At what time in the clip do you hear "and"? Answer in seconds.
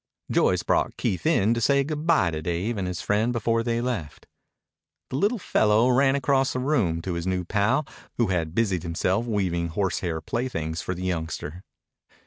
2.75-2.87